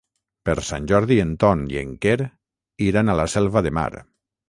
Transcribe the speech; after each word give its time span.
Per 0.49 0.55
Sant 0.69 0.87
Jordi 0.91 1.17
en 1.25 1.35
Ton 1.45 1.63
i 1.75 1.79
en 1.83 1.93
Quer 2.07 2.17
iran 2.91 3.11
a 3.11 3.19
la 3.23 3.31
Selva 3.39 3.69
de 3.69 3.79
Mar. 3.81 3.91